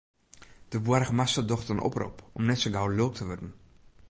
[0.67, 3.51] De boargemaster docht in oprop om net sa gau lulk te wurden.